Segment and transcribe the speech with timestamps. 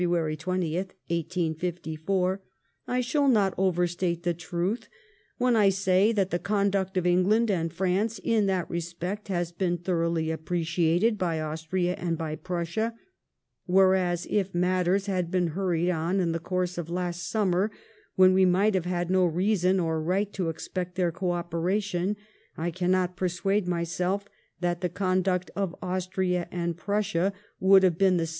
[0.01, 2.41] 20th, 1854,
[2.87, 4.89] ''I shall not overstate the truth
[5.37, 9.51] when I say that the conduct of Eng* land and France in that respect has
[9.51, 12.95] been thoroughly appreciated by Austria and by Prussia;
[13.67, 17.69] whereas if matters had been hurried on in the course of last summer,
[18.15, 22.17] when we might have had no reason or right to expect their co operation,
[22.57, 24.25] I cannot persuade myself
[24.61, 28.29] that the conduct of Austria and Prussia would have been tho THE ABERDEEN MINI8TBY.